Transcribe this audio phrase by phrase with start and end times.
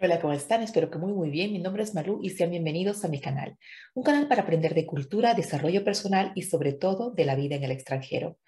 [0.00, 0.62] Hola, ¿cómo están?
[0.62, 1.52] Espero que muy muy bien.
[1.52, 3.58] Mi nombre es Malu y sean bienvenidos a mi canal,
[3.94, 7.64] un canal para aprender de cultura, desarrollo personal y sobre todo de la vida en
[7.64, 8.38] el extranjero.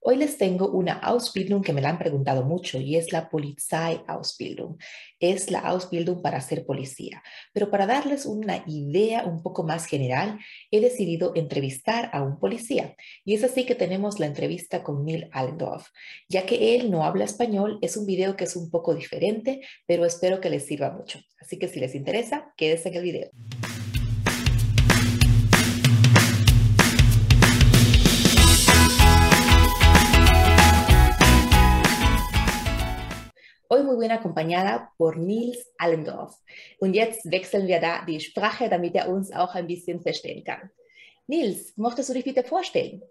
[0.00, 4.78] Hoy les tengo una Ausbildung que me la han preguntado mucho y es la Polizei-Ausbildung.
[5.18, 7.22] Es la Ausbildung para ser policía.
[7.52, 10.38] Pero para darles una idea un poco más general,
[10.70, 12.94] he decidido entrevistar a un policía.
[13.24, 15.88] Y es así que tenemos la entrevista con Neil Allendorf.
[16.28, 20.04] Ya que él no habla español, es un video que es un poco diferente, pero
[20.04, 21.20] espero que les sirva mucho.
[21.40, 23.30] Así que si les interesa, quédense en el video.
[33.70, 36.34] Hoy muy bien acompañada por Nils Allendorf.
[36.78, 40.70] Und jetzt wechseln wir da die Sprache, damit er uns auch ein bisschen verstehen kann.
[41.26, 43.02] Nils, möchtest du dich bitte vorstellen?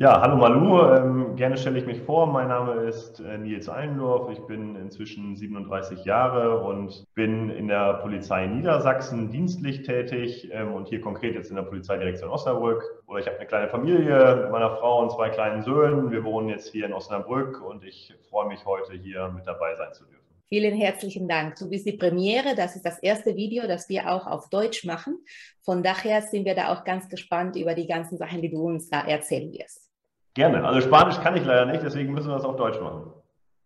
[0.00, 2.26] Ja, hallo Malu, ähm, gerne stelle ich mich vor.
[2.26, 4.30] Mein Name ist äh, Nils Eindorf.
[4.30, 10.88] Ich bin inzwischen 37 Jahre und bin in der Polizei Niedersachsen dienstlich tätig ähm, und
[10.88, 12.82] hier konkret jetzt in der Polizeidirektion Osnabrück.
[13.08, 16.10] Oder ich habe eine kleine Familie mit meiner Frau und zwei kleinen Söhnen.
[16.10, 19.92] Wir wohnen jetzt hier in Osnabrück und ich freue mich heute hier mit dabei sein
[19.92, 20.24] zu dürfen.
[20.48, 21.56] Vielen herzlichen Dank.
[21.56, 22.54] Du bist die Premiere.
[22.56, 25.18] Das ist das erste Video, das wir auch auf Deutsch machen.
[25.60, 28.88] Von daher sind wir da auch ganz gespannt über die ganzen Sachen, die du uns
[28.88, 29.89] da erzählen wirst.
[30.34, 30.64] Gerne.
[30.64, 33.12] Also Spanisch kann ich leider nicht, deswegen müssen wir das auf Deutsch machen.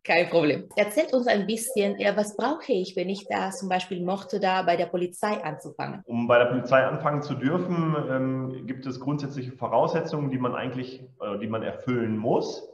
[0.05, 0.69] Kein Problem.
[0.77, 4.77] Erzählt uns ein bisschen, was brauche ich, wenn ich da zum Beispiel mochte, da bei
[4.77, 6.03] der Polizei anzufangen?
[6.05, 11.03] Um bei der Polizei anfangen zu dürfen, ähm, gibt es grundsätzliche Voraussetzungen, die man eigentlich,
[11.23, 12.69] äh, die man erfüllen muss.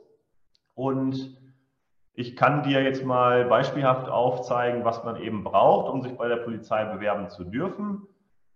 [0.75, 1.37] Und
[2.15, 6.37] ich kann dir jetzt mal beispielhaft aufzeigen, was man eben braucht, um sich bei der
[6.37, 8.09] Polizei bewerben zu dürfen.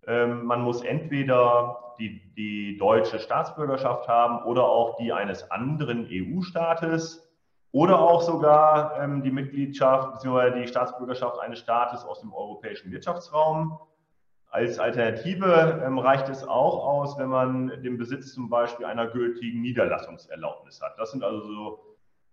[0.07, 7.31] Ähm, man muss entweder die, die deutsche Staatsbürgerschaft haben oder auch die eines anderen EU-Staates
[7.73, 10.61] oder auch sogar ähm, die Mitgliedschaft bzw.
[10.61, 13.79] die Staatsbürgerschaft eines Staates aus dem europäischen Wirtschaftsraum.
[14.51, 19.63] Als Alternative ähm, reicht es auch aus, wenn man den Besitz zum Beispiel einer gültigen
[19.63, 20.99] Niederlassungserlaubnis hat.
[20.99, 21.81] Das sind also so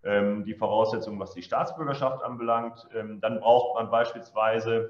[0.04, 2.88] die Voraussetzungen, was die Staatsbürgerschaft anbelangt.
[2.92, 4.90] Dann braucht man beispielsweise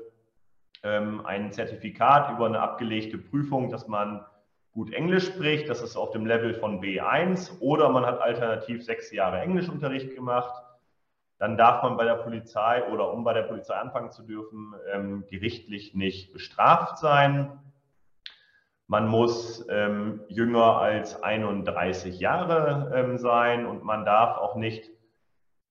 [0.83, 4.25] ähm, ein Zertifikat über eine abgelegte Prüfung, dass man
[4.71, 5.69] gut Englisch spricht.
[5.69, 10.53] Das ist auf dem Level von B1 oder man hat alternativ sechs Jahre Englischunterricht gemacht.
[11.37, 15.25] Dann darf man bei der Polizei oder um bei der Polizei anfangen zu dürfen, ähm,
[15.27, 17.59] gerichtlich nicht bestraft sein.
[18.87, 24.91] Man muss ähm, jünger als 31 Jahre ähm, sein und man darf auch nicht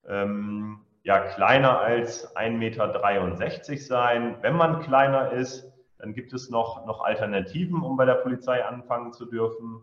[0.08, 4.36] ähm, ja kleiner als 1,63 Meter sein.
[4.40, 9.12] Wenn man kleiner ist, dann gibt es noch, noch Alternativen, um bei der Polizei anfangen
[9.12, 9.82] zu dürfen.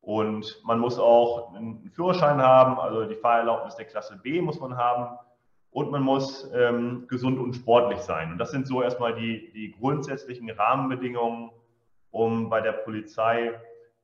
[0.00, 4.76] Und man muss auch einen Führerschein haben, also die Fahrerlaubnis der Klasse B muss man
[4.76, 5.18] haben.
[5.70, 8.32] Und man muss ähm, gesund und sportlich sein.
[8.32, 11.50] Und das sind so erstmal die, die grundsätzlichen Rahmenbedingungen,
[12.10, 13.52] um bei der Polizei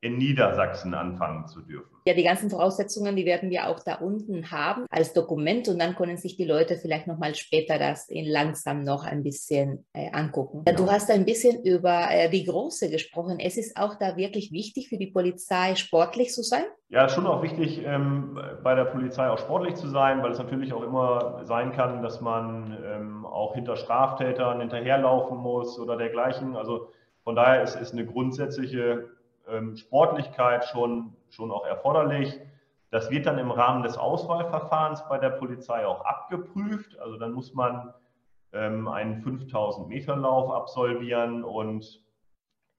[0.05, 1.89] in Niedersachsen anfangen zu dürfen.
[2.07, 5.95] Ja, die ganzen Voraussetzungen, die werden wir auch da unten haben als Dokument und dann
[5.95, 10.65] können sich die Leute vielleicht nochmal später das in langsam noch ein bisschen äh, angucken.
[10.67, 10.77] Genau.
[10.77, 13.39] Du hast ein bisschen über äh, die Große gesprochen.
[13.41, 16.65] Es ist auch da wirklich wichtig für die Polizei, sportlich zu sein?
[16.91, 20.75] Ja, schon auch wichtig, ähm, bei der Polizei auch sportlich zu sein, weil es natürlich
[20.75, 26.57] auch immer sein kann, dass man ähm, auch hinter Straftätern hinterherlaufen muss oder dergleichen.
[26.57, 26.89] Also
[27.23, 29.09] von daher ist es eine grundsätzliche
[29.49, 32.41] ähm, Sportlichkeit schon, schon auch erforderlich.
[32.91, 36.99] Das wird dann im Rahmen des Auswahlverfahrens bei der Polizei auch abgeprüft.
[36.99, 37.93] Also dann muss man
[38.53, 42.03] ähm, einen 5000 Meter Lauf absolvieren und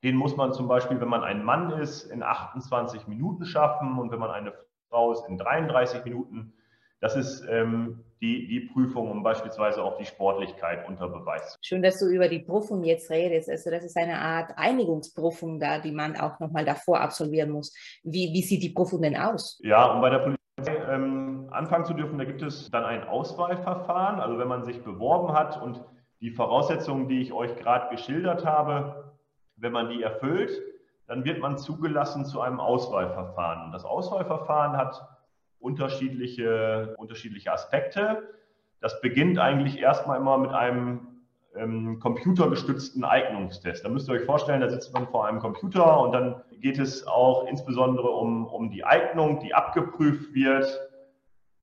[0.04, 4.12] den muss man zum Beispiel, wenn man ein Mann ist, in 28 Minuten schaffen und
[4.12, 4.54] wenn man eine
[4.90, 6.54] Frau ist, in 33 Minuten.
[7.02, 11.84] Das ist ähm, die, die Prüfung, um beispielsweise auch die Sportlichkeit unter Beweis zu Schön,
[11.84, 13.50] dass du über die Prüfung jetzt redest.
[13.50, 17.74] Also das ist eine Art Einigungsprüfung da, die man auch nochmal davor absolvieren muss.
[18.04, 19.60] Wie, wie sieht die Prüfung denn aus?
[19.64, 24.20] Ja, um bei der Polizei ähm, anfangen zu dürfen, da gibt es dann ein Auswahlverfahren.
[24.20, 25.84] Also wenn man sich beworben hat und
[26.22, 29.14] die Voraussetzungen, die ich euch gerade geschildert habe,
[29.58, 30.52] wenn man die erfüllt,
[31.08, 33.72] dann wird man zugelassen zu einem Auswahlverfahren.
[33.72, 35.15] Das Auswahlverfahren hat
[35.66, 38.30] unterschiedliche, unterschiedliche Aspekte.
[38.82, 41.08] Das beginnt eigentlich erstmal immer mit einem
[41.56, 43.84] ähm, computergestützten Eignungstest.
[43.84, 47.08] Da müsst ihr euch vorstellen, da sitzt man vor einem Computer und dann geht es
[47.08, 50.68] auch insbesondere um, um die Eignung, die abgeprüft wird.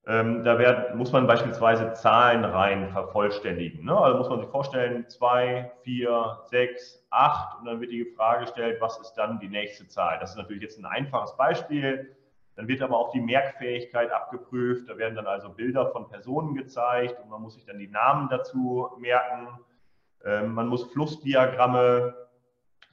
[0.04, 3.84] Ähm, da werd, muss man beispielsweise Zahlenreihen vervollständigen.
[3.84, 3.96] Ne?
[3.96, 8.80] Also muss man sich vorstellen, zwei, vier, sechs, acht und dann wird die Frage gestellt,
[8.80, 10.18] was ist dann die nächste Zahl?
[10.18, 12.16] Das ist natürlich jetzt ein einfaches Beispiel.
[12.62, 14.88] Dann wird aber auch die Merkfähigkeit abgeprüft.
[14.88, 18.28] Da werden dann also Bilder von Personen gezeigt und man muss sich dann die Namen
[18.28, 19.48] dazu merken.
[20.24, 22.14] Ähm, man muss Flussdiagramme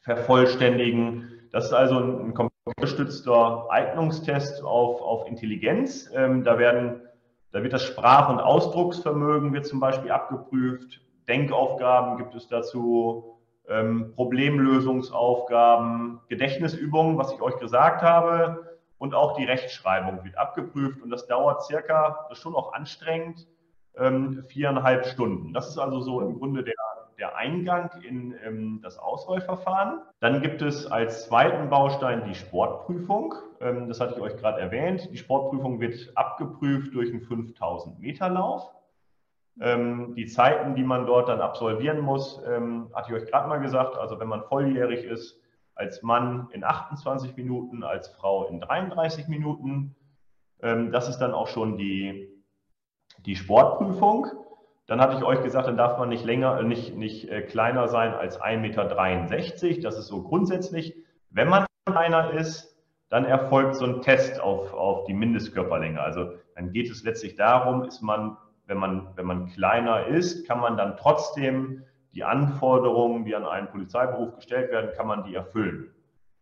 [0.02, 1.48] vervollständigen.
[1.52, 6.10] Das ist also ein, computergestützter Eignungstest auf, auf Intelligenz.
[6.16, 7.02] Ähm, da, werden,
[7.52, 11.00] da wird das Sprach- und Ausdrucksvermögen wird zum Beispiel abgeprüft.
[11.28, 13.38] Denkaufgaben gibt es dazu,
[13.68, 18.69] ähm, Problemlösungsaufgaben, Gedächtnisübungen, was ich euch gesagt habe,
[19.00, 21.02] und auch die Rechtschreibung wird abgeprüft.
[21.02, 23.48] Und das dauert circa, das ist schon auch anstrengend,
[23.98, 25.54] ähm, viereinhalb Stunden.
[25.54, 26.76] Das ist also so im Grunde der,
[27.18, 30.02] der Eingang in ähm, das Auswahlverfahren.
[30.20, 33.34] Dann gibt es als zweiten Baustein die Sportprüfung.
[33.62, 35.10] Ähm, das hatte ich euch gerade erwähnt.
[35.12, 38.70] Die Sportprüfung wird abgeprüft durch einen 5000 Meter Lauf.
[39.62, 43.60] Ähm, die Zeiten, die man dort dann absolvieren muss, ähm, hatte ich euch gerade mal
[43.60, 43.98] gesagt.
[43.98, 45.42] Also wenn man volljährig ist,
[45.80, 49.96] als Mann in 28 Minuten, als Frau in 33 Minuten.
[50.62, 52.28] Ähm, das ist dann auch schon die,
[53.26, 54.28] die Sportprüfung.
[54.88, 58.14] Dann hatte ich euch gesagt, dann darf man nicht länger, nicht, nicht äh, kleiner sein
[58.14, 59.82] als 1,63 Meter.
[59.82, 60.98] Das ist so grundsätzlich.
[61.30, 62.78] Wenn man kleiner ist,
[63.08, 66.02] dann erfolgt so ein Test auf, auf die Mindestkörperlänge.
[66.02, 68.36] Also dann geht es letztlich darum, ist man,
[68.66, 73.68] wenn man, wenn man kleiner ist, kann man dann trotzdem die Anforderungen, die an einen
[73.68, 75.94] Polizeiberuf gestellt werden, kann man die erfüllen.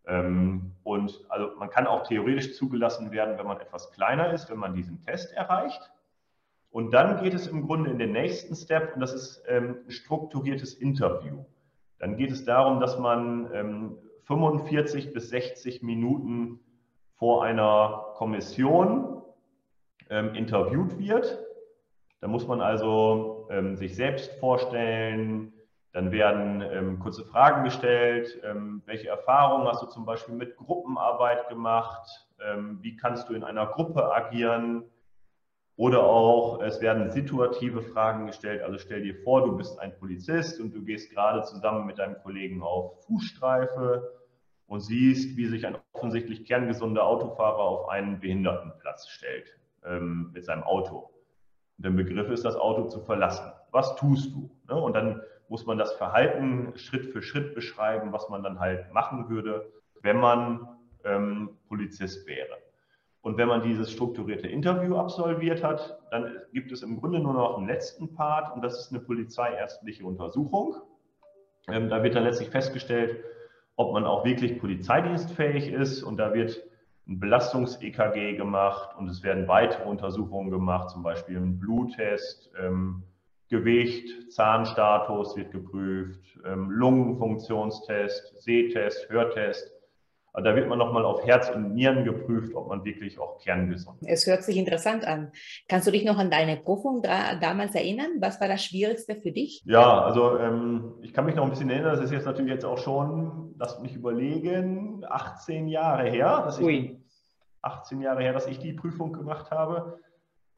[0.07, 4.57] Ähm, und also man kann auch theoretisch zugelassen werden, wenn man etwas kleiner ist, wenn
[4.57, 5.91] man diesen Test erreicht.
[6.71, 9.91] Und dann geht es im Grunde in den nächsten Step und das ist ähm, ein
[9.91, 11.43] strukturiertes Interview.
[11.99, 16.59] Dann geht es darum, dass man 45 ähm, bis 60 Minuten
[17.15, 19.23] vor einer Kommission
[20.09, 21.39] interviewt wird.
[22.21, 25.51] Da muss man also sich selbst vorstellen,
[25.97, 28.39] dann werden ähm, kurze Fragen gestellt.
[28.43, 32.07] Ähm, welche Erfahrungen hast du zum Beispiel mit Gruppenarbeit gemacht?
[32.39, 34.83] Ähm, wie kannst du in einer Gruppe agieren?
[35.75, 38.61] Oder auch, es werden situative Fragen gestellt.
[38.61, 42.21] Also stell dir vor, du bist ein Polizist und du gehst gerade zusammen mit deinem
[42.21, 44.07] Kollegen auf Fußstreife
[44.67, 50.61] und siehst, wie sich ein offensichtlich kerngesunder Autofahrer auf einen Behindertenplatz stellt ähm, mit seinem
[50.61, 51.09] Auto.
[51.77, 53.51] Der Begriff ist, das Auto zu verlassen.
[53.71, 54.51] Was tust du?
[54.67, 54.79] Ne?
[54.79, 59.29] Und dann muss man das Verhalten Schritt für Schritt beschreiben, was man dann halt machen
[59.29, 59.71] würde,
[60.01, 60.67] wenn man
[61.03, 62.57] ähm, Polizist wäre.
[63.21, 67.57] Und wenn man dieses strukturierte Interview absolviert hat, dann gibt es im Grunde nur noch
[67.57, 70.75] einen letzten Part und das ist eine polizeiärztliche Untersuchung.
[71.67, 73.23] Ähm, da wird dann letztlich festgestellt,
[73.75, 76.63] ob man auch wirklich polizeidienstfähig ist und da wird
[77.07, 83.03] ein Belastungs-EKG gemacht und es werden weitere Untersuchungen gemacht, zum Beispiel ein Bluttest, ähm,
[83.49, 89.71] Gewicht, Zahnstatus wird geprüft, ähm, Lungenfunktionstest, Sehtest, Hörtest.
[90.33, 94.01] Also da wird man nochmal auf Herz und Nieren geprüft, ob man wirklich auch kerngesund
[94.03, 94.07] ist.
[94.07, 95.31] Es hört sich interessant an.
[95.67, 98.17] Kannst du dich noch an deine Prüfung da, damals erinnern?
[98.19, 99.63] Was war das Schwierigste für dich?
[99.65, 102.65] Ja, also ähm, ich kann mich noch ein bisschen erinnern, das ist jetzt natürlich jetzt
[102.65, 106.97] auch schon, lass mich überlegen, 18 Jahre her, dass ich,
[107.63, 109.99] 18 Jahre her, dass ich die Prüfung gemacht habe.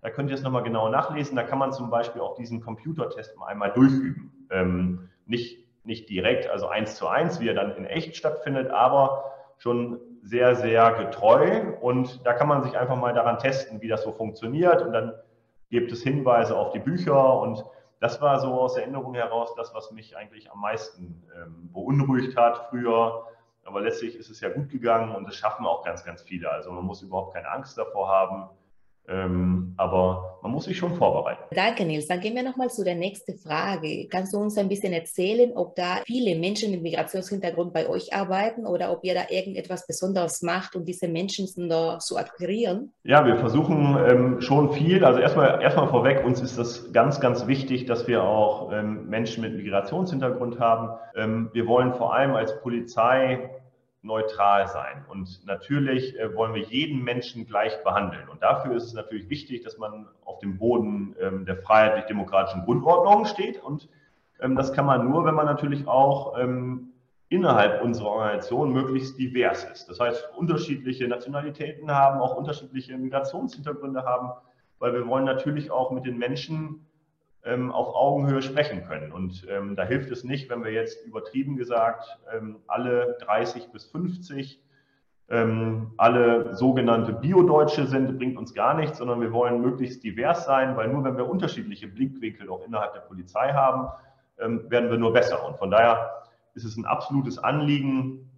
[0.04, 1.36] Da könnt ihr es nochmal genau nachlesen.
[1.36, 4.48] Da kann man zum Beispiel auch diesen Computertest mal einmal durchüben.
[4.50, 9.32] Ähm, nicht, nicht direkt, also eins zu eins, wie er dann in echt stattfindet, aber
[9.58, 11.74] schon sehr, sehr getreu.
[11.82, 14.82] Und da kann man sich einfach mal daran testen, wie das so funktioniert.
[14.82, 15.14] Und dann
[15.70, 17.64] gibt es Hinweise auf die Bücher und
[18.00, 22.70] das war so aus Erinnerung heraus das, was mich eigentlich am meisten ähm, beunruhigt hat
[22.70, 23.28] früher.
[23.64, 26.50] Aber letztlich ist es ja gut gegangen und es schaffen auch ganz, ganz viele.
[26.50, 28.50] Also man muss überhaupt keine Angst davor haben.
[29.12, 31.44] Ähm, aber man muss sich schon vorbereiten.
[31.53, 32.08] Danke, Nils.
[32.08, 34.08] Dann gehen wir nochmal zu der nächsten Frage.
[34.10, 38.65] Kannst du uns ein bisschen erzählen, ob da viele Menschen mit Migrationshintergrund bei euch arbeiten
[38.65, 42.94] oder ob ihr da irgendetwas Besonderes macht, um diese Menschen zu akquirieren?
[43.03, 45.03] Ja, wir versuchen ähm, schon viel.
[45.03, 49.41] Also erstmal, erstmal vorweg, uns ist das ganz, ganz wichtig, dass wir auch ähm, Menschen
[49.41, 50.89] mit Migrationshintergrund haben.
[51.15, 53.50] Ähm, wir wollen vor allem als Polizei
[54.03, 55.05] neutral sein.
[55.10, 58.27] Und natürlich äh, wollen wir jeden Menschen gleich behandeln.
[58.29, 63.25] Und dafür ist es natürlich wichtig, dass man auf dem Boden ähm, der freiheitlich-demokratischen Grundordnung
[63.25, 63.62] steht.
[63.62, 63.89] Und
[64.39, 66.93] ähm, das kann man nur, wenn man natürlich auch ähm,
[67.29, 69.88] innerhalb unserer Organisation möglichst divers ist.
[69.88, 74.31] Das heißt, unterschiedliche Nationalitäten haben, auch unterschiedliche Migrationshintergründe haben,
[74.79, 76.88] weil wir wollen natürlich auch mit den Menschen
[77.44, 79.12] ähm, auf Augenhöhe sprechen können.
[79.12, 83.86] Und ähm, da hilft es nicht, wenn wir jetzt übertrieben gesagt ähm, alle 30 bis
[83.86, 84.62] 50
[85.32, 90.76] ähm, alle sogenannte Bio-Deutsche sind, bringt uns gar nichts, sondern wir wollen möglichst divers sein,
[90.76, 93.88] weil nur wenn wir unterschiedliche Blickwinkel auch innerhalb der Polizei haben,
[94.40, 95.48] ähm, werden wir nur besser.
[95.48, 96.12] Und von daher
[96.54, 98.30] ist es ein absolutes Anliegen,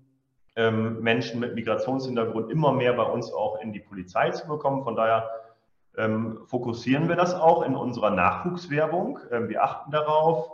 [0.55, 4.83] ähm, Menschen mit Migrationshintergrund immer mehr bei uns auch in die Polizei zu bekommen.
[4.83, 5.27] Von daher
[5.97, 9.19] ähm, fokussieren wir das auch in unserer Nachwuchswerbung.
[9.31, 10.51] Ähm, wir achten darauf.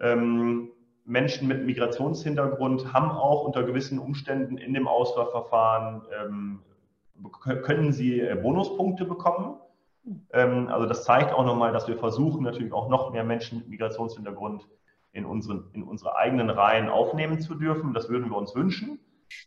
[0.00, 0.70] Ähm,
[1.04, 6.62] Menschen mit Migrationshintergrund haben auch unter gewissen Umständen in dem Auswahlverfahren, ähm,
[7.42, 9.56] können sie äh, Bonuspunkte bekommen.
[10.32, 13.68] Ähm, also das zeigt auch nochmal, dass wir versuchen, natürlich auch noch mehr Menschen mit
[13.68, 14.68] Migrationshintergrund
[15.12, 17.94] in, unseren, in unsere eigenen Reihen aufnehmen zu dürfen.
[17.94, 18.98] Das würden wir uns wünschen.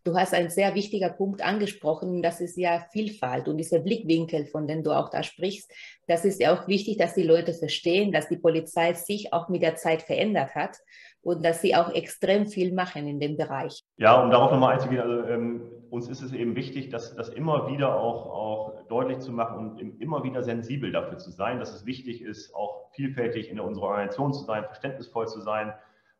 [0.04, 4.68] Du hast einen sehr wichtigen Punkt angesprochen, das ist ja Vielfalt und dieser Blickwinkel, von
[4.68, 5.72] dem du auch da sprichst.
[6.08, 9.62] Das ist ja auch wichtig, dass die Leute verstehen, dass die Polizei sich auch mit
[9.62, 10.77] der Zeit verändert hat
[11.22, 13.84] und dass sie auch extrem viel machen in dem Bereich.
[13.98, 17.68] Ja, um darauf nochmal einzugehen, also ähm, uns ist es eben wichtig, das, das immer
[17.68, 21.86] wieder auch, auch deutlich zu machen und immer wieder sensibel dafür zu sein, dass es
[21.86, 25.74] wichtig ist, auch vielfältig in unserer Organisation zu sein, verständnisvoll zu sein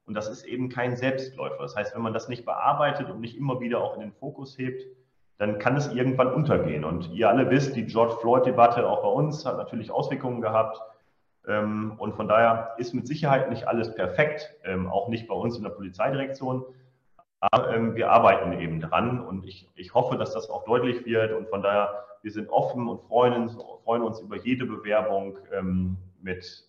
[0.06, 1.62] und das ist eben kein Selbstläufer.
[1.62, 4.58] Das heißt, wenn man das nicht bearbeitet und nicht immer wieder auch in den Fokus
[4.58, 4.84] hebt,
[5.38, 6.86] dann kann es irgendwann untergehen.
[6.86, 10.80] Und ihr alle wisst, die George Floyd-Debatte auch bei uns hat natürlich Auswirkungen gehabt.
[11.48, 15.58] Ähm, und von daher ist mit Sicherheit nicht alles perfekt, ähm, auch nicht bei uns
[15.58, 16.64] in der Polizeidirektion.
[17.40, 21.34] Aber ähm, wir arbeiten eben dran und ich, ich hoffe, dass das auch deutlich wird.
[21.34, 23.50] Und von daher, wir sind offen und freuen,
[23.84, 25.38] freuen uns über jede Bewerbung
[26.22, 26.68] mit,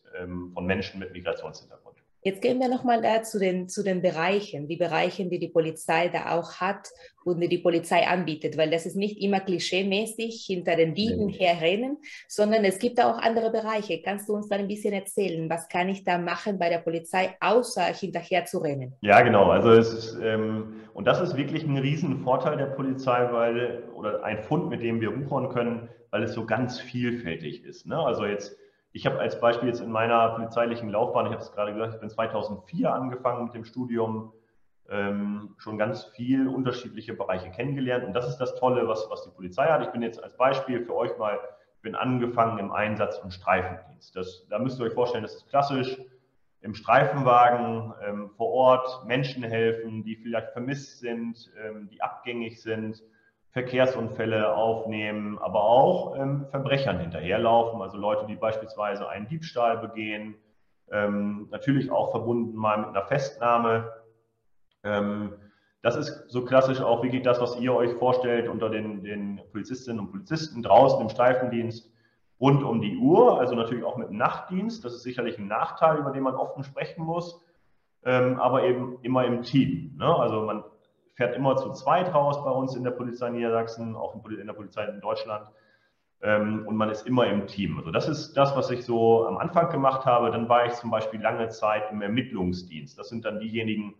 [0.53, 1.86] von Menschen mit Migrationshintergrund.
[2.27, 6.09] Jetzt gehen wir nochmal da zu den, zu den Bereichen, die Bereichen, die die Polizei
[6.09, 6.89] da auch hat
[7.25, 11.99] und die die Polizei anbietet, weil das ist nicht immer klischeemäßig hinter den Dieben herrennen,
[12.27, 14.03] sondern es gibt auch andere Bereiche.
[14.03, 17.37] Kannst du uns da ein bisschen erzählen, was kann ich da machen bei der Polizei,
[17.39, 18.95] außer hinterher zu rennen?
[19.03, 19.45] Ja, genau.
[19.51, 24.43] Also es ist, ähm, und das ist wirklich ein Riesenvorteil der Polizei, weil, oder ein
[24.43, 27.87] Fund, mit dem wir wuchern können, weil es so ganz vielfältig ist.
[27.87, 27.97] Ne?
[27.97, 28.57] Also jetzt
[28.97, 32.01] ich habe als Beispiel jetzt in meiner polizeilichen Laufbahn, ich habe es gerade gesagt, ich
[32.01, 34.33] bin 2004 angefangen mit dem Studium,
[34.89, 38.05] ähm, schon ganz viel unterschiedliche Bereiche kennengelernt.
[38.05, 39.83] Und das ist das Tolle, was, was die Polizei hat.
[39.83, 41.39] Ich bin jetzt als Beispiel für euch mal,
[41.77, 44.17] ich bin angefangen im Einsatz- und Streifendienst.
[44.17, 46.01] Das, da müsst ihr euch vorstellen, das ist klassisch
[46.63, 53.03] im Streifenwagen ähm, vor Ort Menschen helfen, die vielleicht vermisst sind, ähm, die abgängig sind
[53.57, 60.35] Verkehrsunfälle aufnehmen, aber auch ähm, Verbrechern hinterherlaufen, also Leute, die beispielsweise einen Diebstahl begehen,
[60.93, 63.95] ähm, natürlich auch verbunden mal mit einer Festnahme.
[64.85, 65.33] Ähm,
[65.81, 70.01] das ist so klassisch auch wirklich das, was ihr euch vorstellt unter den, den Polizistinnen
[70.01, 71.91] und Polizisten draußen im Streifendienst
[72.39, 74.85] rund um die Uhr, also natürlich auch mit Nachtdienst.
[74.85, 77.43] Das ist sicherlich ein Nachteil, über den man offen sprechen muss,
[78.05, 79.97] ähm, aber eben immer im Team.
[79.97, 80.15] Ne?
[80.15, 80.63] Also man
[81.17, 84.85] fährt immer zu zweit raus bei uns in der Polizei Niedersachsen, auch in der Polizei
[84.85, 85.51] in Deutschland.
[86.23, 87.79] Ähm, und man ist immer im Team.
[87.79, 90.31] Also das ist das, was ich so am Anfang gemacht habe.
[90.31, 92.99] Dann war ich zum Beispiel lange Zeit im Ermittlungsdienst.
[92.99, 93.95] Das sind dann diejenigen,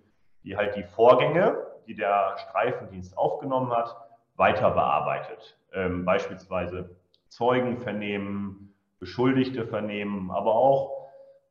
[0.45, 1.57] die halt die Vorgänge,
[1.87, 3.97] die der Streifendienst aufgenommen hat,
[4.37, 5.59] weiter bearbeitet.
[5.73, 6.97] Ähm, beispielsweise
[7.29, 10.96] Zeugen vernehmen, Beschuldigte vernehmen, aber auch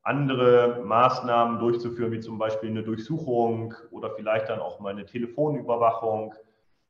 [0.06, 6.36] andere Maßnahmen durchzuführen, wie zum Beispiel eine Durchsuchung oder vielleicht dann auch mal eine Telefonüberwachung.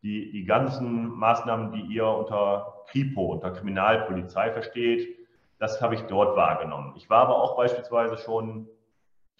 [0.04, 5.18] Die, die ganzen Maßnahmen, die ihr unter Kripo, unter Kriminalpolizei versteht,
[5.58, 6.94] das habe ich dort wahrgenommen.
[6.98, 8.68] Ich war aber auch beispielsweise schon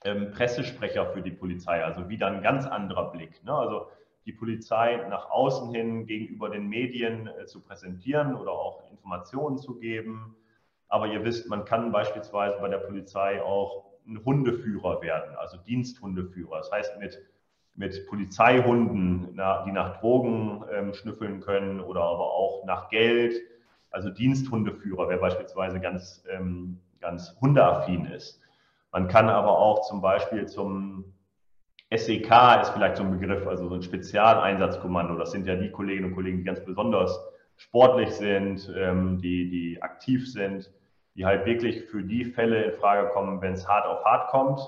[0.06, 3.44] ähm, Pressesprecher für die Polizei, also wieder ein ganz anderer Blick.
[3.44, 3.54] Ne?
[3.54, 3.88] Also
[4.26, 9.76] die Polizei nach außen hin gegenüber den Medien äh, zu präsentieren oder auch Informationen zu
[9.76, 10.38] geben
[10.96, 16.60] aber ihr wisst, man kann beispielsweise bei der Polizei auch ein Hundeführer werden, also Diensthundeführer.
[16.60, 17.22] Das heißt, mit,
[17.76, 19.34] mit Polizeihunden,
[19.66, 23.36] die nach Drogen ähm, schnüffeln können oder aber auch nach Geld.
[23.90, 28.40] Also Diensthundeführer, wer beispielsweise ganz, ähm, ganz hundeaffin ist.
[28.94, 31.14] Man kann aber auch zum Beispiel zum
[31.94, 35.18] SEK ist vielleicht so ein Begriff, also so ein Spezialeinsatzkommando.
[35.18, 37.20] Das sind ja die Kolleginnen und Kollegen, die ganz besonders
[37.58, 40.72] sportlich sind, ähm, die, die aktiv sind,
[41.16, 44.60] die halt wirklich für die Fälle in Frage kommen, wenn es hart auf hart kommt.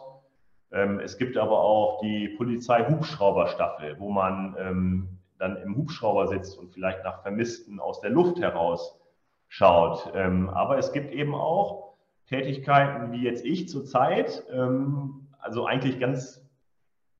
[0.71, 6.73] Ähm, es gibt aber auch die Polizei-Hubschrauberstaffel, wo man ähm, dann im Hubschrauber sitzt und
[6.73, 8.99] vielleicht nach Vermissten aus der Luft heraus
[9.47, 10.11] schaut.
[10.15, 11.93] Ähm, aber es gibt eben auch
[12.27, 16.43] Tätigkeiten wie jetzt ich zurzeit, ähm, also eigentlich ganz,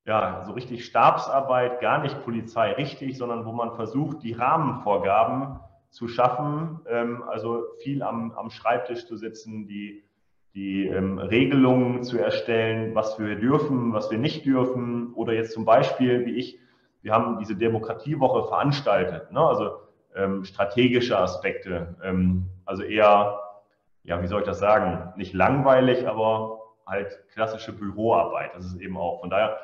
[0.06, 6.08] ja, so richtig Stabsarbeit, gar nicht Polizei richtig, sondern wo man versucht, die Rahmenvorgaben zu
[6.08, 10.04] schaffen, ähm, also viel am, am Schreibtisch zu sitzen, die,
[10.54, 15.14] die ähm, Regelungen zu erstellen, was wir dürfen, was wir nicht dürfen.
[15.14, 16.60] Oder jetzt zum Beispiel, wie ich,
[17.02, 19.40] wir haben diese Demokratiewoche veranstaltet, ne?
[19.40, 19.78] also
[20.16, 21.96] ähm, strategische Aspekte,
[22.66, 23.40] also eher,
[24.04, 28.56] ja, wie soll ich das sagen, nicht langweilig, aber halt klassische Büroarbeit.
[28.56, 29.20] Das ist eben auch.
[29.20, 29.58] Von daher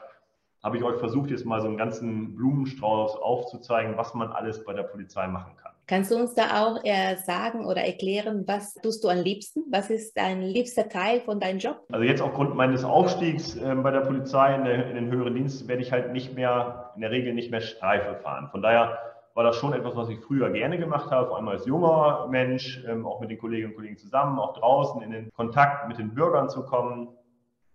[0.61, 4.73] habe ich euch versucht, jetzt mal so einen ganzen Blumenstrauß aufzuzeigen, was man alles bei
[4.73, 5.62] der Polizei machen kann.
[5.93, 9.61] Kannst du uns da auch äh, sagen oder erklären, was tust du am liebsten?
[9.69, 11.81] Was ist dein liebster Teil von deinem Job?
[11.91, 15.67] Also jetzt aufgrund meines Aufstiegs äh, bei der Polizei in, der, in, den höheren Dienst
[15.67, 18.47] werde ich halt nicht mehr, in der Regel nicht mehr Streife fahren.
[18.49, 18.97] Von daher
[19.35, 22.83] war das schon etwas, was ich früher gerne gemacht habe, vor allem als junger Mensch,
[22.89, 26.15] ähm, auch mit den Kolleginnen und Kollegen zusammen, auch draußen in den Kontakt mit den
[26.15, 27.09] Bürgern zu kommen.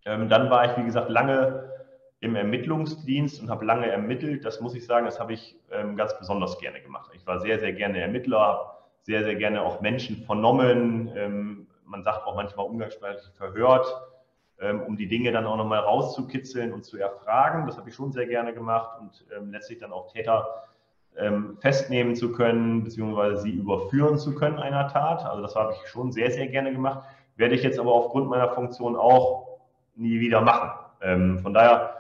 [0.04, 1.70] Ähm, dann war ich, wie gesagt, lange
[2.20, 4.44] im Ermittlungsdienst und habe lange ermittelt.
[4.44, 7.10] Das muss ich sagen, das habe ich ähm, ganz besonders gerne gemacht.
[7.14, 11.10] Ich war sehr, sehr gerne Ermittler, sehr, sehr gerne auch Menschen vernommen.
[11.14, 13.86] Ähm, man sagt auch manchmal umgangssprachlich verhört,
[14.60, 17.66] ähm, um die Dinge dann auch nochmal rauszukitzeln und zu erfragen.
[17.66, 20.64] Das habe ich schon sehr gerne gemacht und ähm, letztlich dann auch Täter
[21.16, 25.24] ähm, festnehmen zu können, beziehungsweise sie überführen zu können einer Tat.
[25.24, 27.04] Also das habe ich schon sehr, sehr gerne gemacht.
[27.36, 29.60] Werde ich jetzt aber aufgrund meiner Funktion auch
[29.94, 30.70] nie wieder machen.
[31.00, 31.97] Ähm, von daher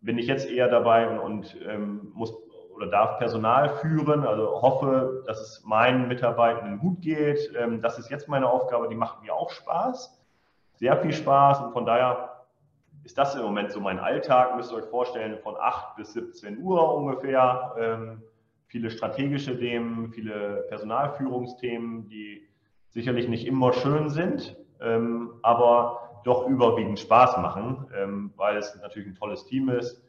[0.00, 2.34] bin ich jetzt eher dabei und, und ähm, muss
[2.78, 7.52] oder darf Personal führen, also hoffe, dass es meinen Mitarbeitenden gut geht.
[7.58, 10.16] Ähm, das ist jetzt meine Aufgabe, die macht mir auch Spaß,
[10.76, 12.44] sehr viel Spaß und von daher
[13.02, 16.58] ist das im Moment so mein Alltag, müsst ihr euch vorstellen, von 8 bis 17
[16.58, 17.74] Uhr ungefähr.
[17.78, 18.22] Ähm,
[18.66, 22.46] viele strategische Themen, viele Personalführungsthemen, die
[22.90, 29.08] sicherlich nicht immer schön sind, ähm, aber doch überwiegend Spaß machen, ähm, weil es natürlich
[29.08, 30.02] ein tolles Team ist.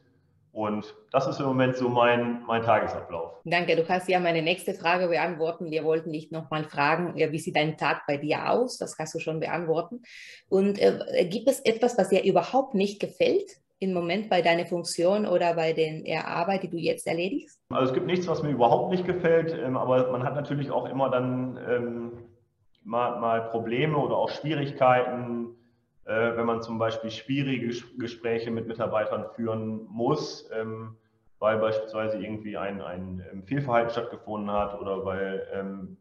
[0.52, 3.40] Und das ist im Moment so mein, mein Tagesablauf.
[3.44, 5.70] Danke, du hast ja meine nächste Frage beantworten.
[5.70, 8.76] Wir wollten dich nochmal fragen, ja, wie sieht dein Tag bei dir aus?
[8.76, 10.02] Das kannst du schon beantworten.
[10.48, 15.24] Und äh, gibt es etwas, was dir überhaupt nicht gefällt im Moment bei deiner Funktion
[15.24, 17.60] oder bei der Arbeit, die du jetzt erledigst?
[17.70, 20.86] Also es gibt nichts, was mir überhaupt nicht gefällt, ähm, aber man hat natürlich auch
[20.86, 22.12] immer dann ähm,
[22.82, 25.56] mal, mal Probleme oder auch Schwierigkeiten
[26.04, 30.96] äh, wenn man zum Beispiel schwierige Gespräche mit Mitarbeitern führen muss, ähm,
[31.38, 35.96] weil beispielsweise irgendwie ein, ein ähm, Fehlverhalten stattgefunden hat oder weil, ähm,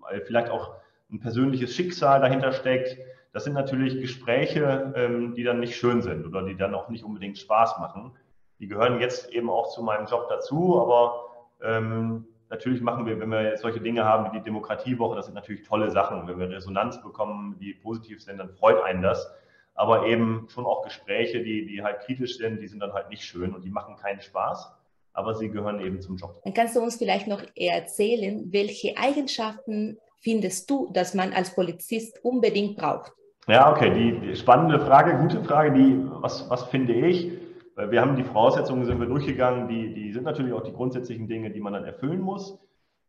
[0.00, 0.74] weil vielleicht auch
[1.10, 2.98] ein persönliches Schicksal dahinter steckt.
[3.32, 7.38] Das sind natürlich Gespräche, die dann nicht schön sind oder die dann auch nicht unbedingt
[7.38, 8.12] Spaß machen.
[8.58, 11.28] Die gehören jetzt eben auch zu meinem Job dazu, aber
[11.62, 15.34] ähm, natürlich machen wir, wenn wir jetzt solche Dinge haben wie die Demokratiewoche, das sind
[15.34, 16.28] natürlich tolle Sachen.
[16.28, 19.28] Wenn wir Resonanz bekommen, die positiv sind, dann freut einen das.
[19.74, 23.24] Aber eben schon auch Gespräche, die, die halt kritisch sind, die sind dann halt nicht
[23.24, 24.70] schön und die machen keinen Spaß.
[25.14, 26.42] Aber sie gehören eben zum Job.
[26.44, 32.22] Dann kannst du uns vielleicht noch erzählen, welche Eigenschaften findest du, dass man als Polizist
[32.22, 33.12] unbedingt braucht?
[33.48, 37.32] Ja, okay, die, die spannende Frage, gute Frage, die, was, was finde ich?
[37.76, 41.50] Wir haben die Voraussetzungen, sind wir durchgegangen, die, die sind natürlich auch die grundsätzlichen Dinge,
[41.50, 42.58] die man dann erfüllen muss.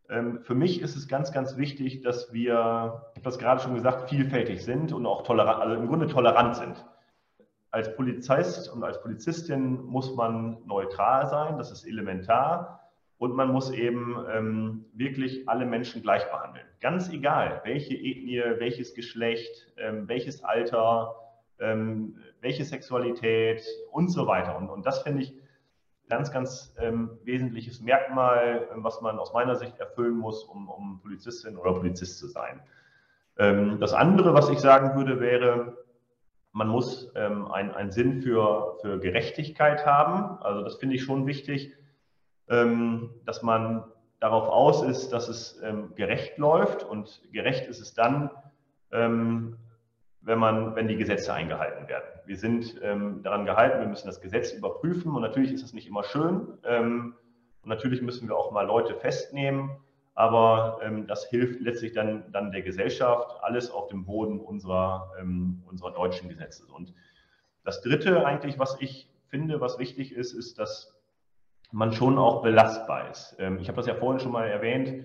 [0.10, 3.76] Ähm, für mich ist es ganz, ganz wichtig, dass wir, ich habe das gerade schon
[3.76, 6.86] gesagt, vielfältig sind und auch tolerant, also im Grunde tolerant sind.
[7.72, 12.80] Als Polizist und als Polizistin muss man neutral sein, das ist elementar.
[13.18, 16.66] Und man muss eben ähm, wirklich alle Menschen gleich behandeln.
[16.82, 21.16] Ganz egal, welche Ethnie, welches Geschlecht, ähm, welches Alter,
[21.60, 24.58] ähm, welche Sexualität und so weiter.
[24.58, 25.34] Und, und das finde ich
[26.10, 31.00] ganz, ganz ähm, wesentliches Merkmal, ähm, was man aus meiner Sicht erfüllen muss, um, um
[31.02, 32.62] Polizistin oder Polizist zu sein.
[33.38, 35.78] Ähm, das andere, was ich sagen würde, wäre,
[36.52, 40.38] man muss ähm, einen Sinn für, für Gerechtigkeit haben.
[40.44, 41.74] Also das finde ich schon wichtig,
[42.48, 43.86] ähm, dass man
[44.20, 46.84] darauf aus ist, dass es ähm, gerecht läuft.
[46.84, 48.30] Und gerecht ist es dann,
[50.24, 52.08] wenn, man, wenn die Gesetze eingehalten werden.
[52.26, 55.88] Wir sind ähm, daran gehalten, wir müssen das Gesetz überprüfen und natürlich ist das nicht
[55.88, 56.48] immer schön.
[56.64, 57.16] Ähm,
[57.62, 59.72] und natürlich müssen wir auch mal Leute festnehmen,
[60.16, 65.64] aber ähm, das hilft letztlich dann, dann der Gesellschaft, alles auf dem Boden unserer, ähm,
[65.66, 66.66] unserer deutschen Gesetze.
[66.66, 66.94] Und
[67.64, 70.96] das Dritte eigentlich, was ich finde, was wichtig ist, ist, dass
[71.72, 73.36] man schon auch belastbar ist.
[73.40, 75.04] Ähm, ich habe das ja vorhin schon mal erwähnt,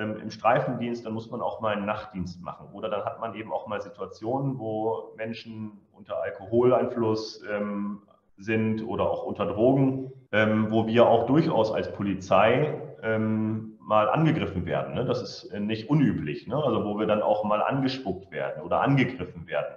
[0.00, 2.68] im Streifendienst, dann muss man auch mal einen Nachtdienst machen.
[2.72, 8.02] Oder dann hat man eben auch mal Situationen, wo Menschen unter Alkoholeinfluss ähm,
[8.38, 14.66] sind oder auch unter Drogen, ähm, wo wir auch durchaus als Polizei ähm, mal angegriffen
[14.66, 14.94] werden.
[14.94, 15.04] Ne?
[15.04, 16.56] Das ist nicht unüblich, ne?
[16.56, 19.74] also wo wir dann auch mal angespuckt werden oder angegriffen werden.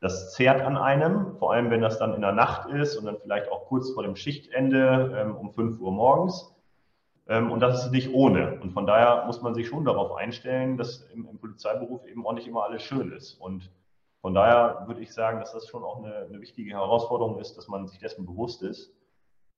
[0.00, 3.18] Das zehrt an einem, vor allem wenn das dann in der Nacht ist und dann
[3.22, 6.51] vielleicht auch kurz vor dem Schichtende ähm, um 5 Uhr morgens.
[7.28, 8.60] Ähm, und das ist nicht ohne.
[8.60, 12.32] Und von daher muss man sich schon darauf einstellen, dass im, im Polizeiberuf eben auch
[12.32, 13.34] nicht immer alles schön ist.
[13.34, 13.70] Und
[14.20, 17.68] von daher würde ich sagen, dass das schon auch eine, eine wichtige Herausforderung ist, dass
[17.68, 18.92] man sich dessen bewusst ist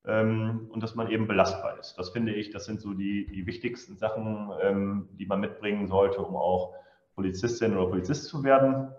[0.05, 1.95] ähm, und dass man eben belastbar ist.
[1.97, 6.21] Das finde ich, das sind so die, die wichtigsten Sachen, ähm, die man mitbringen sollte,
[6.21, 6.73] um auch
[7.15, 8.89] Polizistin oder Polizist zu werden.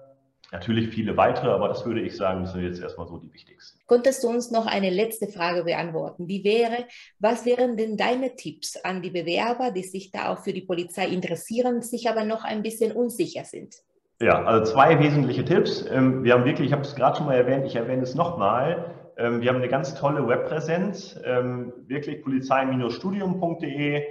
[0.53, 3.81] Natürlich viele weitere, aber das würde ich sagen, sind jetzt erstmal so die wichtigsten.
[3.87, 6.29] Konntest du uns noch eine letzte Frage beantworten?
[6.29, 6.85] Die wäre,
[7.19, 11.09] was wären denn deine Tipps an die Bewerber, die sich da auch für die Polizei
[11.09, 13.75] interessieren, sich aber noch ein bisschen unsicher sind?
[14.21, 15.85] Ja, also zwei wesentliche Tipps.
[15.91, 18.95] Ähm, wir haben wirklich, ich habe es gerade schon mal erwähnt, ich erwähne es nochmal.
[19.19, 24.03] Ähm, wir haben eine ganz tolle Webpräsenz, ähm, wirklich polizei-studium.de.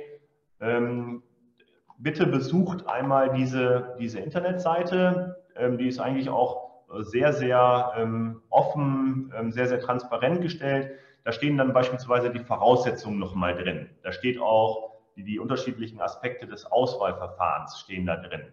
[1.98, 5.45] Bitte besucht einmal diese, diese Internetseite
[5.78, 10.92] die ist eigentlich auch äh, sehr, sehr ähm, offen, ähm, sehr, sehr transparent gestellt.
[11.24, 13.90] Da stehen dann beispielsweise die Voraussetzungen nochmal drin.
[14.04, 18.52] Da steht auch die, die unterschiedlichen Aspekte des Auswahlverfahrens stehen da drin.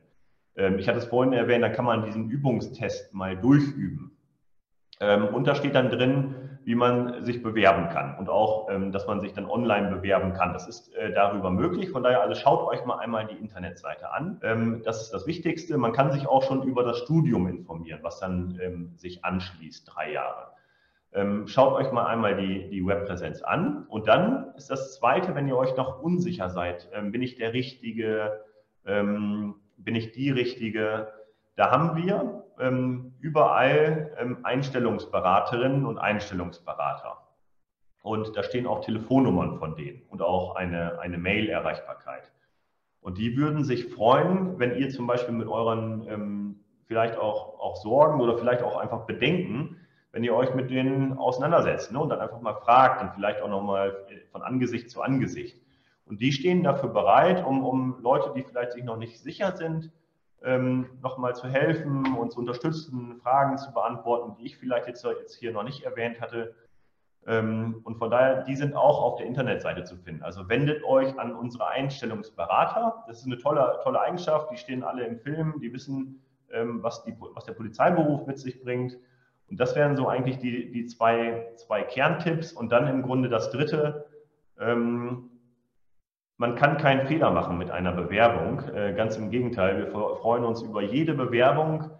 [0.79, 4.17] Ich hatte es vorhin erwähnt, da kann man diesen Übungstest mal durchüben.
[5.03, 9.21] Und da steht dann drin, wie man sich bewerben kann und auch, ähm, dass man
[9.21, 10.53] sich dann online bewerben kann.
[10.53, 11.91] Das ist äh, darüber möglich.
[11.91, 14.41] Von daher, also schaut euch mal einmal die Internetseite an.
[14.43, 15.77] Ähm, das ist das Wichtigste.
[15.77, 20.13] Man kann sich auch schon über das Studium informieren, was dann ähm, sich anschließt, drei
[20.13, 20.49] Jahre.
[21.45, 23.85] Schaut euch mal einmal die, die Webpräsenz an.
[23.91, 28.41] Und dann ist das Zweite, wenn ihr euch noch unsicher seid, bin ich der Richtige,
[28.83, 31.13] bin ich die Richtige,
[31.57, 37.19] da haben wir ähm, überall ähm, Einstellungsberaterinnen und Einstellungsberater.
[38.03, 42.33] Und da stehen auch Telefonnummern von denen und auch eine, eine Mail-Erreichbarkeit.
[43.01, 47.77] Und die würden sich freuen, wenn ihr zum Beispiel mit euren ähm, vielleicht auch, auch
[47.77, 49.77] Sorgen oder vielleicht auch einfach Bedenken,
[50.13, 53.49] wenn ihr euch mit denen auseinandersetzt ne, und dann einfach mal fragt und vielleicht auch
[53.49, 53.97] nochmal
[54.31, 55.61] von Angesicht zu Angesicht.
[56.05, 59.91] Und die stehen dafür bereit, um, um Leute, die vielleicht sich noch nicht sicher sind,
[60.45, 65.37] ähm, nochmal zu helfen und zu unterstützen, Fragen zu beantworten, die ich vielleicht jetzt, jetzt
[65.37, 66.55] hier noch nicht erwähnt hatte.
[67.27, 70.23] Ähm, und von daher, die sind auch auf der Internetseite zu finden.
[70.23, 73.05] Also wendet euch an unsere Einstellungsberater.
[73.07, 74.51] Das ist eine tolle, tolle Eigenschaft.
[74.51, 78.61] Die stehen alle im Film, die wissen, ähm, was, die, was der Polizeiberuf mit sich
[78.63, 78.99] bringt.
[79.49, 82.53] Und das wären so eigentlich die, die zwei, zwei Kerntipps.
[82.53, 84.07] Und dann im Grunde das dritte,
[84.59, 85.31] ähm,
[86.37, 88.63] man kann keinen Fehler machen mit einer Bewerbung.
[88.75, 91.91] Äh, ganz im Gegenteil, wir freuen uns über jede Bewerbung.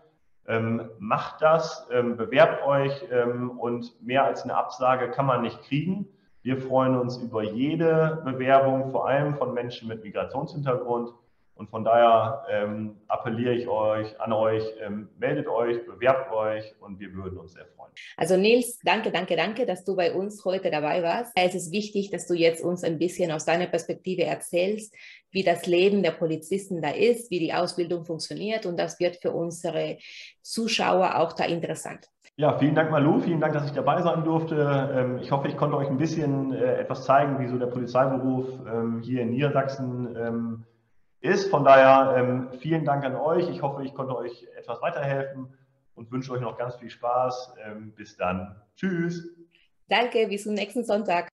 [0.47, 5.63] Ähm, macht das, ähm, bewerbt euch ähm, und mehr als eine Absage kann man nicht
[5.63, 6.09] kriegen.
[6.43, 11.11] Wir freuen uns über jede Bewerbung, vor allem von Menschen mit Migrationshintergrund.
[11.63, 16.99] Und von daher ähm, appelliere ich euch an euch, ähm, meldet euch, bewerbt euch und
[16.99, 17.93] wir würden uns sehr freuen.
[18.17, 21.31] Also Nils, danke, danke, danke, dass du bei uns heute dabei warst.
[21.37, 24.93] Es ist wichtig, dass du jetzt uns ein bisschen aus deiner Perspektive erzählst,
[25.31, 29.31] wie das Leben der Polizisten da ist, wie die Ausbildung funktioniert und das wird für
[29.31, 29.99] unsere
[30.43, 32.09] Zuschauer auch da interessant.
[32.35, 33.21] Ja, vielen Dank, Malu.
[33.21, 34.91] Vielen Dank, dass ich dabei sein durfte.
[34.97, 38.49] Ähm, ich hoffe, ich konnte euch ein bisschen äh, etwas zeigen, wie so der Polizeiberuf
[38.67, 40.65] ähm, hier in Niedersachsen ähm,
[41.23, 41.51] ist.
[41.51, 43.49] Von daher ähm, vielen Dank an euch.
[43.49, 45.55] Ich hoffe, ich konnte euch etwas weiterhelfen
[45.95, 47.55] und wünsche euch noch ganz viel Spaß.
[47.65, 48.61] Ähm, bis dann.
[48.77, 49.29] Tschüss.
[49.89, 51.32] Danke, bis zum nächsten Sonntag.